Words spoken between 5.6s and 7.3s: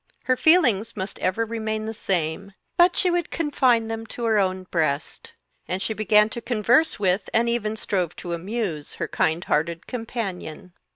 and she began to converse with